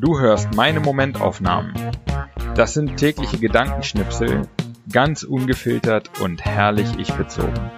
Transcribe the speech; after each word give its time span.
Du 0.00 0.18
hörst 0.18 0.54
meine 0.54 0.80
Momentaufnahmen. 0.80 1.74
Das 2.54 2.72
sind 2.74 2.96
tägliche 2.96 3.38
Gedankenschnipsel, 3.38 4.42
ganz 4.92 5.22
ungefiltert 5.22 6.10
und 6.20 6.44
herrlich 6.44 6.98
ich 6.98 7.14
bezogen. 7.14 7.70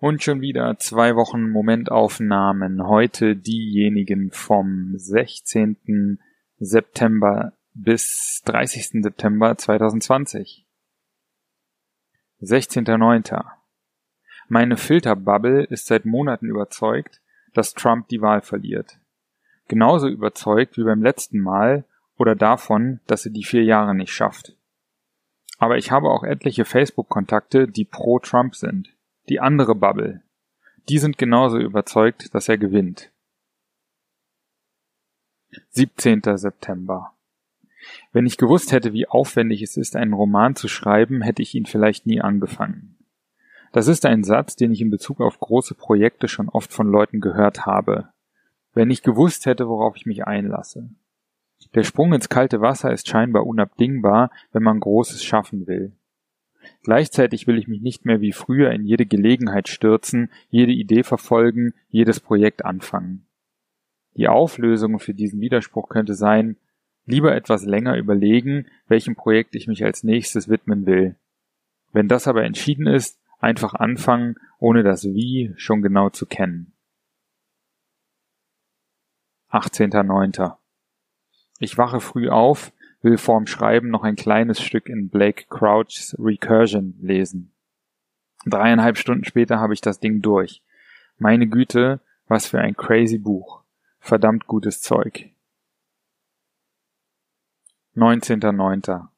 Und 0.00 0.22
schon 0.22 0.40
wieder 0.40 0.78
zwei 0.78 1.16
Wochen 1.16 1.50
Momentaufnahmen. 1.50 2.86
Heute 2.86 3.34
diejenigen 3.34 4.30
vom 4.30 4.92
16. 4.96 6.20
September 6.60 7.52
bis 7.72 8.42
30. 8.46 9.04
September 9.04 9.56
2020. 9.56 10.66
16.09. 12.42 13.44
Meine 14.48 14.76
Filterbubble 14.76 15.62
ist 15.62 15.86
seit 15.86 16.04
Monaten 16.04 16.46
überzeugt, 16.46 17.20
dass 17.54 17.74
Trump 17.74 18.08
die 18.08 18.20
Wahl 18.20 18.40
verliert. 18.40 18.98
Genauso 19.68 20.08
überzeugt 20.08 20.76
wie 20.78 20.82
beim 20.82 21.00
letzten 21.00 21.38
Mal 21.38 21.84
oder 22.16 22.34
davon, 22.34 22.98
dass 23.06 23.24
er 23.24 23.30
die 23.30 23.44
vier 23.44 23.62
Jahre 23.62 23.94
nicht 23.94 24.12
schafft. 24.12 24.56
Aber 25.58 25.76
ich 25.76 25.92
habe 25.92 26.08
auch 26.08 26.24
etliche 26.24 26.64
Facebook-Kontakte, 26.64 27.68
die 27.68 27.84
pro 27.84 28.18
Trump 28.18 28.56
sind. 28.56 28.96
Die 29.28 29.38
andere 29.38 29.76
Bubble. 29.76 30.22
Die 30.88 30.98
sind 30.98 31.18
genauso 31.18 31.58
überzeugt, 31.58 32.34
dass 32.34 32.48
er 32.48 32.58
gewinnt. 32.58 33.12
17. 35.70 36.22
September. 36.36 37.14
Wenn 38.12 38.26
ich 38.26 38.36
gewusst 38.36 38.72
hätte, 38.72 38.92
wie 38.92 39.08
aufwendig 39.08 39.62
es 39.62 39.76
ist, 39.76 39.96
einen 39.96 40.12
Roman 40.12 40.56
zu 40.56 40.68
schreiben, 40.68 41.22
hätte 41.22 41.42
ich 41.42 41.54
ihn 41.54 41.66
vielleicht 41.66 42.06
nie 42.06 42.20
angefangen. 42.20 42.96
Das 43.72 43.88
ist 43.88 44.06
ein 44.06 44.24
Satz, 44.24 44.56
den 44.56 44.72
ich 44.72 44.80
in 44.80 44.90
Bezug 44.90 45.20
auf 45.20 45.40
große 45.40 45.74
Projekte 45.74 46.28
schon 46.28 46.48
oft 46.48 46.72
von 46.72 46.90
Leuten 46.90 47.20
gehört 47.20 47.66
habe. 47.66 48.08
Wenn 48.74 48.90
ich 48.90 49.02
gewusst 49.02 49.46
hätte, 49.46 49.68
worauf 49.68 49.96
ich 49.96 50.06
mich 50.06 50.26
einlasse. 50.26 50.90
Der 51.74 51.82
Sprung 51.82 52.12
ins 52.12 52.28
kalte 52.28 52.60
Wasser 52.60 52.92
ist 52.92 53.08
scheinbar 53.08 53.46
unabdingbar, 53.46 54.30
wenn 54.52 54.62
man 54.62 54.80
Großes 54.80 55.22
schaffen 55.24 55.66
will. 55.66 55.92
Gleichzeitig 56.82 57.46
will 57.46 57.58
ich 57.58 57.68
mich 57.68 57.80
nicht 57.80 58.04
mehr 58.04 58.20
wie 58.20 58.32
früher 58.32 58.70
in 58.70 58.84
jede 58.84 59.06
Gelegenheit 59.06 59.68
stürzen, 59.68 60.30
jede 60.50 60.72
Idee 60.72 61.02
verfolgen, 61.02 61.74
jedes 61.88 62.20
Projekt 62.20 62.64
anfangen. 62.64 63.27
Die 64.18 64.26
Auflösung 64.26 64.98
für 64.98 65.14
diesen 65.14 65.40
Widerspruch 65.40 65.88
könnte 65.88 66.14
sein, 66.14 66.56
lieber 67.06 67.36
etwas 67.36 67.64
länger 67.64 67.96
überlegen, 67.96 68.66
welchem 68.88 69.14
Projekt 69.14 69.54
ich 69.54 69.68
mich 69.68 69.84
als 69.84 70.02
nächstes 70.02 70.48
widmen 70.48 70.86
will. 70.86 71.14
Wenn 71.92 72.08
das 72.08 72.26
aber 72.26 72.42
entschieden 72.42 72.88
ist, 72.88 73.20
einfach 73.38 73.74
anfangen, 73.74 74.34
ohne 74.58 74.82
das 74.82 75.04
Wie 75.04 75.54
schon 75.56 75.82
genau 75.82 76.10
zu 76.10 76.26
kennen. 76.26 76.72
18.09. 79.50 80.56
Ich 81.60 81.78
wache 81.78 82.00
früh 82.00 82.28
auf, 82.28 82.72
will 83.02 83.18
vorm 83.18 83.46
Schreiben 83.46 83.88
noch 83.88 84.02
ein 84.02 84.16
kleines 84.16 84.60
Stück 84.60 84.88
in 84.88 85.10
Blake 85.10 85.44
Crouchs 85.48 86.16
Recursion 86.18 86.96
lesen. 87.00 87.52
Dreieinhalb 88.46 88.98
Stunden 88.98 89.24
später 89.24 89.60
habe 89.60 89.74
ich 89.74 89.80
das 89.80 90.00
Ding 90.00 90.22
durch. 90.22 90.60
Meine 91.18 91.46
Güte, 91.46 92.00
was 92.26 92.48
für 92.48 92.58
ein 92.58 92.76
crazy 92.76 93.18
Buch. 93.18 93.62
Verdammt 94.00 94.46
gutes 94.46 94.80
Zeug. 94.80 95.30
19.09. 97.96 99.08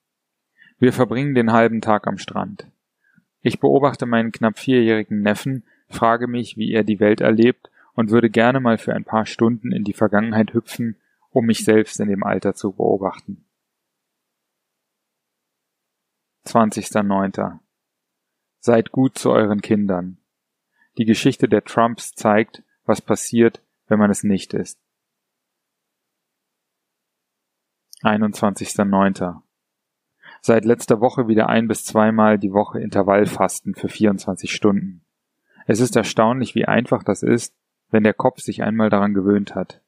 Wir 0.79 0.93
verbringen 0.93 1.35
den 1.35 1.53
halben 1.53 1.81
Tag 1.81 2.07
am 2.07 2.19
Strand. 2.19 2.67
Ich 3.43 3.61
beobachte 3.61 4.07
meinen 4.07 4.33
knapp 4.33 4.59
vierjährigen 4.59 5.23
Neffen, 5.23 5.65
frage 5.89 6.27
mich, 6.27 6.57
wie 6.57 6.73
er 6.73 6.85
die 6.85 7.01
Welt 7.01 7.21
erlebt 7.21 7.71
und 7.95 8.11
würde 8.11 8.31
gerne 8.31 8.61
mal 8.61 8.79
für 8.79 8.95
ein 8.95 9.05
paar 9.05 9.27
Stunden 9.27 9.73
in 9.73 9.85
die 9.85 9.93
Vergangenheit 9.93 10.55
hüpfen, 10.55 10.97
um 11.31 11.47
mich 11.47 11.65
selbst 11.65 12.01
in 12.01 12.09
dem 12.09 12.23
Alter 12.23 12.55
zu 12.55 12.73
beobachten. 12.73 13.45
20.09. 16.47 17.59
Seid 18.59 18.91
gut 18.91 19.19
zu 19.19 19.31
euren 19.31 19.61
Kindern. 19.61 20.19
Die 20.99 21.05
Geschichte 21.05 21.49
der 21.49 21.65
Trumps 21.65 22.15
zeigt, 22.15 22.63
was 22.85 23.01
passiert, 23.01 23.63
wenn 23.91 23.99
man 23.99 24.11
es 24.11 24.23
nicht 24.23 24.55
ist. 24.55 24.79
21.09. 28.03 29.43
Seit 30.41 30.65
letzter 30.65 31.01
Woche 31.01 31.29
wieder 31.29 31.51
ein 31.51 31.69
bis 31.69 31.85
zweimal 31.85 32.39
die 32.39 32.53
Woche 32.53 32.81
Intervallfasten 32.81 33.75
für 33.75 33.89
24 33.89 34.51
Stunden. 34.51 35.05
Es 35.67 35.81
ist 35.81 35.97
erstaunlich, 35.97 36.55
wie 36.55 36.65
einfach 36.65 37.03
das 37.03 37.23
ist, 37.23 37.55
wenn 37.91 38.05
der 38.05 38.15
Kopf 38.15 38.41
sich 38.41 38.63
einmal 38.63 38.89
daran 38.89 39.13
gewöhnt 39.13 39.55
hat. 39.55 39.83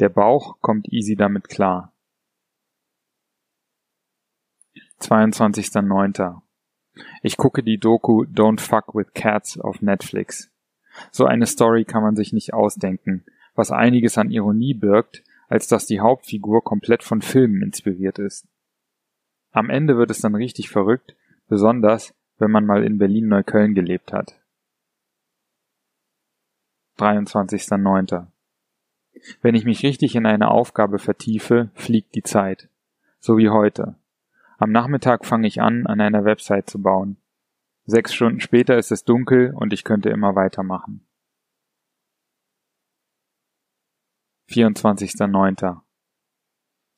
Der 0.00 0.08
Bauch 0.08 0.60
kommt 0.60 0.90
easy 0.90 1.16
damit 1.16 1.48
klar. 1.48 1.92
22.09. 5.00 6.40
Ich 7.22 7.36
gucke 7.36 7.62
die 7.62 7.78
Doku 7.78 8.24
Don't 8.24 8.60
Fuck 8.60 8.94
with 8.94 9.12
Cats 9.14 9.58
auf 9.58 9.82
Netflix. 9.82 10.51
So 11.10 11.26
eine 11.26 11.46
Story 11.46 11.84
kann 11.84 12.02
man 12.02 12.16
sich 12.16 12.32
nicht 12.32 12.54
ausdenken, 12.54 13.24
was 13.54 13.70
einiges 13.70 14.18
an 14.18 14.30
Ironie 14.30 14.74
birgt, 14.74 15.22
als 15.48 15.68
dass 15.68 15.86
die 15.86 16.00
Hauptfigur 16.00 16.64
komplett 16.64 17.02
von 17.02 17.22
Filmen 17.22 17.62
inspiriert 17.62 18.18
ist. 18.18 18.46
Am 19.50 19.68
Ende 19.68 19.98
wird 19.98 20.10
es 20.10 20.20
dann 20.20 20.34
richtig 20.34 20.70
verrückt, 20.70 21.14
besonders 21.48 22.14
wenn 22.38 22.50
man 22.50 22.64
mal 22.64 22.84
in 22.84 22.98
Berlin-Neukölln 22.98 23.74
gelebt 23.74 24.12
hat. 24.12 24.40
23.09. 26.98 28.26
Wenn 29.42 29.54
ich 29.54 29.64
mich 29.64 29.82
richtig 29.82 30.16
in 30.16 30.26
eine 30.26 30.50
Aufgabe 30.50 30.98
vertiefe, 30.98 31.70
fliegt 31.74 32.14
die 32.14 32.22
Zeit. 32.22 32.68
So 33.20 33.36
wie 33.36 33.50
heute. 33.50 33.94
Am 34.58 34.72
Nachmittag 34.72 35.26
fange 35.26 35.46
ich 35.46 35.60
an, 35.60 35.86
an 35.86 36.00
einer 36.00 36.24
Website 36.24 36.68
zu 36.68 36.80
bauen. 36.80 37.16
Sechs 37.84 38.14
Stunden 38.14 38.40
später 38.40 38.78
ist 38.78 38.92
es 38.92 39.04
dunkel 39.04 39.52
und 39.54 39.72
ich 39.72 39.82
könnte 39.82 40.10
immer 40.10 40.36
weitermachen. 40.36 41.04
24.09. 44.48 45.80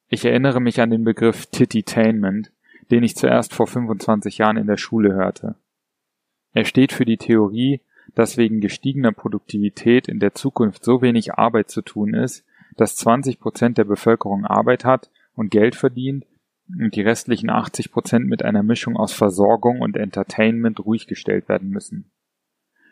Ich 0.08 0.24
erinnere 0.24 0.60
mich 0.60 0.80
an 0.80 0.90
den 0.90 1.04
Begriff 1.04 1.46
Tittytainment, 1.46 2.52
den 2.90 3.02
ich 3.02 3.16
zuerst 3.16 3.54
vor 3.54 3.66
25 3.66 4.38
Jahren 4.38 4.56
in 4.56 4.66
der 4.66 4.76
Schule 4.76 5.14
hörte. 5.14 5.56
Er 6.52 6.64
steht 6.64 6.92
für 6.92 7.04
die 7.04 7.16
Theorie, 7.16 7.80
dass 8.14 8.36
wegen 8.36 8.60
gestiegener 8.60 9.12
Produktivität 9.12 10.08
in 10.08 10.20
der 10.20 10.34
Zukunft 10.34 10.84
so 10.84 11.00
wenig 11.00 11.34
Arbeit 11.34 11.70
zu 11.70 11.80
tun 11.80 12.12
ist, 12.12 12.44
dass 12.76 12.96
20 12.96 13.40
Prozent 13.40 13.78
der 13.78 13.84
Bevölkerung 13.84 14.44
Arbeit 14.44 14.84
hat 14.84 15.10
und 15.34 15.50
Geld 15.50 15.74
verdient 15.74 16.26
und 16.68 16.94
die 16.94 17.02
restlichen 17.02 17.50
80 17.50 17.92
Prozent 17.92 18.26
mit 18.26 18.42
einer 18.42 18.62
Mischung 18.62 18.96
aus 18.96 19.12
Versorgung 19.12 19.80
und 19.80 19.96
Entertainment 19.96 20.80
ruhig 20.80 21.06
gestellt 21.06 21.48
werden 21.48 21.68
müssen. 21.68 22.10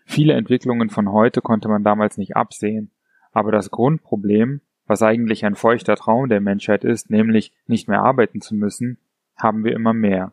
Viele 0.04 0.34
Entwicklungen 0.34 0.90
von 0.90 1.10
heute 1.10 1.40
konnte 1.40 1.68
man 1.68 1.84
damals 1.84 2.18
nicht 2.18 2.36
absehen, 2.36 2.90
aber 3.32 3.52
das 3.52 3.70
Grundproblem, 3.70 4.60
was 4.86 5.02
eigentlich 5.02 5.44
ein 5.44 5.54
feuchter 5.54 5.96
Traum 5.96 6.28
der 6.28 6.40
Menschheit 6.40 6.84
ist, 6.84 7.08
nämlich 7.10 7.52
nicht 7.66 7.88
mehr 7.88 8.02
arbeiten 8.02 8.40
zu 8.40 8.54
müssen, 8.54 8.98
haben 9.36 9.64
wir 9.64 9.72
immer 9.72 9.94
mehr. 9.94 10.32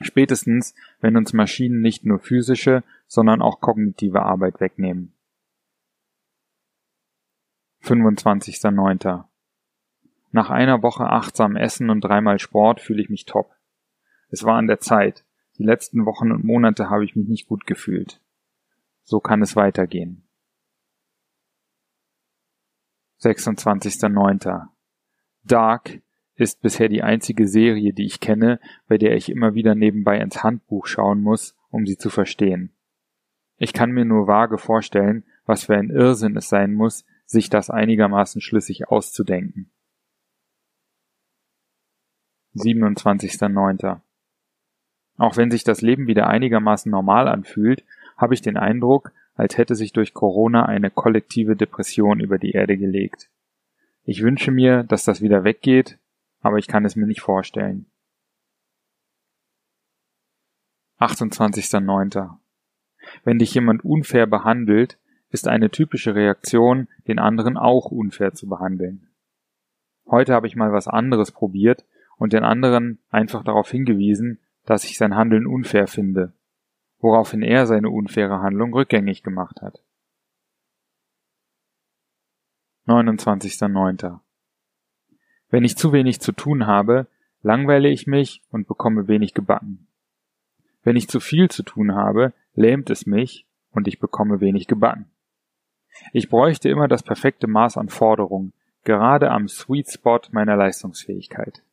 Spätestens, 0.00 0.74
wenn 1.00 1.16
uns 1.16 1.32
Maschinen 1.32 1.80
nicht 1.80 2.04
nur 2.04 2.18
physische, 2.18 2.82
sondern 3.06 3.42
auch 3.42 3.60
kognitive 3.60 4.22
Arbeit 4.22 4.60
wegnehmen. 4.60 5.12
25.09. 7.82 9.24
Nach 10.32 10.48
einer 10.48 10.82
Woche 10.82 11.04
achtsam 11.04 11.56
Essen 11.56 11.90
und 11.90 12.00
dreimal 12.00 12.38
Sport 12.38 12.80
fühle 12.80 13.02
ich 13.02 13.10
mich 13.10 13.26
top. 13.26 13.54
Es 14.30 14.44
war 14.44 14.56
an 14.56 14.66
der 14.66 14.80
Zeit. 14.80 15.24
Die 15.58 15.62
letzten 15.62 16.06
Wochen 16.06 16.32
und 16.32 16.42
Monate 16.42 16.88
habe 16.88 17.04
ich 17.04 17.14
mich 17.14 17.28
nicht 17.28 17.46
gut 17.46 17.66
gefühlt. 17.66 18.18
So 19.04 19.20
kann 19.20 19.42
es 19.42 19.56
weitergehen. 19.56 20.26
26.09. 23.20 24.68
Dark 25.44 26.00
ist 26.34 26.62
bisher 26.62 26.88
die 26.88 27.02
einzige 27.02 27.46
Serie, 27.46 27.92
die 27.92 28.06
ich 28.06 28.18
kenne, 28.18 28.58
bei 28.88 28.96
der 28.96 29.14
ich 29.14 29.28
immer 29.28 29.54
wieder 29.54 29.74
nebenbei 29.74 30.18
ins 30.18 30.42
Handbuch 30.42 30.86
schauen 30.86 31.20
muss, 31.20 31.54
um 31.68 31.86
sie 31.86 31.98
zu 31.98 32.08
verstehen. 32.08 32.72
Ich 33.58 33.74
kann 33.74 33.92
mir 33.92 34.06
nur 34.06 34.26
vage 34.26 34.56
vorstellen, 34.56 35.24
was 35.44 35.64
für 35.64 35.76
ein 35.76 35.90
Irrsinn 35.90 36.36
es 36.36 36.48
sein 36.48 36.72
muss, 36.72 37.04
sich 37.26 37.50
das 37.50 37.68
einigermaßen 37.68 38.40
schlüssig 38.40 38.88
auszudenken. 38.88 39.70
27.09. 42.54 44.00
Auch 45.16 45.36
wenn 45.36 45.50
sich 45.50 45.64
das 45.64 45.80
Leben 45.80 46.06
wieder 46.06 46.26
einigermaßen 46.26 46.90
normal 46.90 47.28
anfühlt, 47.28 47.84
habe 48.16 48.34
ich 48.34 48.42
den 48.42 48.56
Eindruck, 48.56 49.12
als 49.34 49.56
hätte 49.56 49.74
sich 49.74 49.92
durch 49.92 50.14
Corona 50.14 50.66
eine 50.66 50.90
kollektive 50.90 51.56
Depression 51.56 52.20
über 52.20 52.38
die 52.38 52.52
Erde 52.52 52.76
gelegt. 52.76 53.30
Ich 54.04 54.22
wünsche 54.22 54.50
mir, 54.50 54.82
dass 54.82 55.04
das 55.04 55.20
wieder 55.20 55.44
weggeht, 55.44 55.98
aber 56.40 56.58
ich 56.58 56.66
kann 56.66 56.84
es 56.84 56.96
mir 56.96 57.06
nicht 57.06 57.20
vorstellen. 57.20 57.86
28.09. 60.98 62.36
Wenn 63.24 63.38
dich 63.38 63.54
jemand 63.54 63.84
unfair 63.84 64.26
behandelt, 64.26 64.98
ist 65.30 65.48
eine 65.48 65.70
typische 65.70 66.14
Reaktion, 66.14 66.88
den 67.08 67.18
anderen 67.18 67.56
auch 67.56 67.86
unfair 67.86 68.34
zu 68.34 68.48
behandeln. 68.48 69.08
Heute 70.06 70.34
habe 70.34 70.46
ich 70.46 70.56
mal 70.56 70.72
was 70.72 70.88
anderes 70.88 71.32
probiert 71.32 71.84
und 72.22 72.32
den 72.32 72.44
anderen 72.44 73.00
einfach 73.10 73.42
darauf 73.42 73.68
hingewiesen, 73.68 74.38
dass 74.64 74.84
ich 74.84 74.96
sein 74.96 75.16
Handeln 75.16 75.44
unfair 75.44 75.88
finde, 75.88 76.32
woraufhin 77.00 77.42
er 77.42 77.66
seine 77.66 77.90
unfaire 77.90 78.38
Handlung 78.38 78.72
rückgängig 78.72 79.24
gemacht 79.24 79.60
hat. 79.60 79.82
29.09. 82.86 84.20
Wenn 85.50 85.64
ich 85.64 85.76
zu 85.76 85.92
wenig 85.92 86.20
zu 86.20 86.30
tun 86.30 86.68
habe, 86.68 87.08
langweile 87.42 87.88
ich 87.88 88.06
mich 88.06 88.40
und 88.52 88.68
bekomme 88.68 89.08
wenig 89.08 89.34
gebacken. 89.34 89.88
Wenn 90.84 90.94
ich 90.94 91.08
zu 91.08 91.18
viel 91.18 91.50
zu 91.50 91.64
tun 91.64 91.96
habe, 91.96 92.34
lähmt 92.54 92.88
es 92.88 93.04
mich 93.04 93.48
und 93.72 93.88
ich 93.88 93.98
bekomme 93.98 94.40
wenig 94.40 94.68
gebacken. 94.68 95.10
Ich 96.12 96.28
bräuchte 96.28 96.68
immer 96.68 96.86
das 96.86 97.02
perfekte 97.02 97.48
Maß 97.48 97.78
an 97.78 97.88
Forderung, 97.88 98.52
gerade 98.84 99.32
am 99.32 99.48
Sweet 99.48 99.90
Spot 99.90 100.20
meiner 100.30 100.54
Leistungsfähigkeit. 100.54 101.64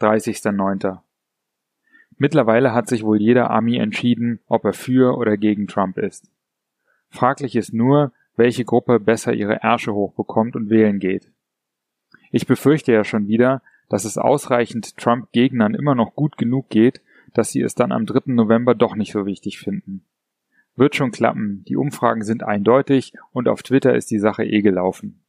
30.09. 0.00 0.98
Mittlerweile 2.18 2.72
hat 2.72 2.88
sich 2.88 3.04
wohl 3.04 3.20
jeder 3.20 3.50
Ami 3.50 3.76
entschieden, 3.76 4.40
ob 4.46 4.64
er 4.64 4.72
für 4.72 5.16
oder 5.16 5.36
gegen 5.36 5.66
Trump 5.66 5.98
ist. 5.98 6.30
Fraglich 7.10 7.56
ist 7.56 7.72
nur, 7.72 8.12
welche 8.36 8.64
Gruppe 8.64 9.00
besser 9.00 9.32
ihre 9.32 9.62
Ärsche 9.62 9.94
hochbekommt 9.94 10.56
und 10.56 10.70
wählen 10.70 10.98
geht. 10.98 11.30
Ich 12.30 12.46
befürchte 12.46 12.92
ja 12.92 13.04
schon 13.04 13.28
wieder, 13.28 13.62
dass 13.88 14.04
es 14.04 14.18
ausreichend 14.18 14.96
Trump-Gegnern 14.96 15.74
immer 15.74 15.94
noch 15.94 16.14
gut 16.14 16.36
genug 16.36 16.68
geht, 16.68 17.00
dass 17.34 17.50
sie 17.50 17.60
es 17.60 17.74
dann 17.74 17.92
am 17.92 18.06
3. 18.06 18.32
November 18.32 18.74
doch 18.74 18.96
nicht 18.96 19.12
so 19.12 19.26
wichtig 19.26 19.58
finden. 19.58 20.04
Wird 20.74 20.96
schon 20.96 21.10
klappen, 21.10 21.64
die 21.68 21.76
Umfragen 21.76 22.22
sind 22.22 22.42
eindeutig 22.42 23.12
und 23.32 23.48
auf 23.48 23.62
Twitter 23.62 23.94
ist 23.94 24.10
die 24.10 24.18
Sache 24.18 24.44
eh 24.44 24.60
gelaufen. 24.60 25.22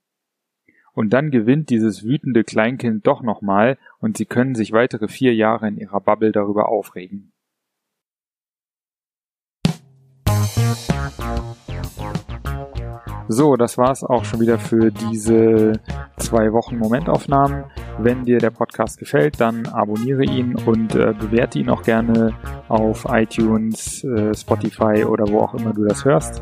Und 0.97 1.11
dann 1.11 1.29
gewinnt 1.29 1.69
dieses 1.69 2.03
wütende 2.03 2.43
Kleinkind 2.43 3.05
doch 3.05 3.21
nochmal 3.21 3.77
und 3.99 4.17
sie 4.17 4.25
können 4.25 4.55
sich 4.55 4.71
weitere 4.71 5.07
vier 5.07 5.35
Jahre 5.35 5.67
in 5.67 5.77
ihrer 5.77 6.01
Bubble 6.01 6.31
darüber 6.31 6.69
aufregen. 6.69 7.31
So, 13.27 13.57
das 13.57 13.77
war's 13.77 14.03
auch 14.03 14.25
schon 14.25 14.39
wieder 14.39 14.57
für 14.57 14.89
diese 14.89 15.73
zwei 16.17 16.51
Wochen 16.51 16.79
Momentaufnahmen. 16.79 17.65
Wenn 17.99 18.25
dir 18.25 18.39
der 18.39 18.49
Podcast 18.49 18.97
gefällt, 18.97 19.39
dann 19.39 19.67
abonniere 19.67 20.23
ihn 20.23 20.55
und 20.55 20.95
äh, 20.95 21.13
bewerte 21.13 21.59
ihn 21.59 21.69
auch 21.69 21.83
gerne 21.83 22.33
auf 22.69 23.05
iTunes, 23.07 24.03
äh, 24.03 24.33
Spotify 24.33 25.05
oder 25.05 25.27
wo 25.27 25.41
auch 25.41 25.53
immer 25.53 25.73
du 25.73 25.85
das 25.85 26.05
hörst. 26.05 26.41